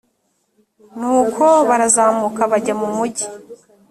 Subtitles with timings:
[0.99, 3.25] nuko barazamuka bajya mu mugi